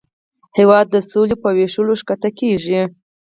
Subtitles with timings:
[0.57, 2.81] هېواد د سولې په ویشلو ښکته کېږي.